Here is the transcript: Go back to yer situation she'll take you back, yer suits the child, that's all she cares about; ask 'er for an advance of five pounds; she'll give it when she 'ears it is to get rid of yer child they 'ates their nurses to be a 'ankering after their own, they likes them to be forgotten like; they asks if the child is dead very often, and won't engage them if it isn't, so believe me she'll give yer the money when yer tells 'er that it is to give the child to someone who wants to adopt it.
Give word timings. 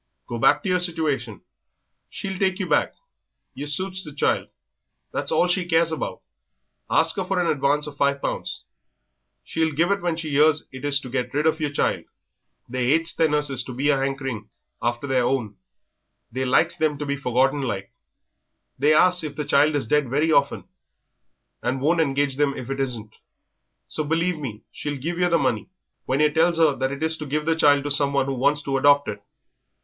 Go 0.25 0.39
back 0.39 0.63
to 0.63 0.69
yer 0.69 0.79
situation 0.79 1.43
she'll 2.09 2.39
take 2.39 2.57
you 2.57 2.67
back, 2.67 2.95
yer 3.53 3.67
suits 3.67 4.03
the 4.03 4.11
child, 4.11 4.47
that's 5.13 5.31
all 5.31 5.47
she 5.47 5.63
cares 5.67 5.91
about; 5.91 6.21
ask 6.89 7.15
'er 7.19 7.23
for 7.23 7.39
an 7.39 7.45
advance 7.45 7.85
of 7.85 7.97
five 7.97 8.19
pounds; 8.19 8.63
she'll 9.43 9.71
give 9.71 9.91
it 9.91 10.01
when 10.01 10.17
she 10.17 10.31
'ears 10.33 10.67
it 10.71 10.83
is 10.83 10.99
to 11.01 11.07
get 11.11 11.35
rid 11.35 11.45
of 11.45 11.59
yer 11.61 11.69
child 11.69 12.05
they 12.67 12.85
'ates 12.93 13.13
their 13.13 13.29
nurses 13.29 13.63
to 13.63 13.73
be 13.73 13.89
a 13.89 13.95
'ankering 13.95 14.49
after 14.81 15.05
their 15.05 15.23
own, 15.23 15.55
they 16.31 16.45
likes 16.45 16.75
them 16.75 16.97
to 16.97 17.05
be 17.05 17.15
forgotten 17.15 17.61
like; 17.61 17.91
they 18.79 18.95
asks 18.95 19.23
if 19.23 19.35
the 19.35 19.45
child 19.45 19.75
is 19.75 19.85
dead 19.85 20.09
very 20.09 20.31
often, 20.31 20.63
and 21.61 21.79
won't 21.79 22.01
engage 22.01 22.37
them 22.37 22.55
if 22.57 22.71
it 22.71 22.79
isn't, 22.79 23.13
so 23.85 24.03
believe 24.03 24.39
me 24.39 24.63
she'll 24.71 24.97
give 24.97 25.19
yer 25.19 25.29
the 25.29 25.37
money 25.37 25.69
when 26.05 26.19
yer 26.21 26.31
tells 26.31 26.59
'er 26.59 26.75
that 26.75 26.91
it 26.91 27.03
is 27.03 27.17
to 27.17 27.25
give 27.27 27.45
the 27.45 27.55
child 27.55 27.83
to 27.83 27.91
someone 27.91 28.25
who 28.25 28.33
wants 28.33 28.63
to 28.63 28.79
adopt 28.79 29.07
it. 29.07 29.21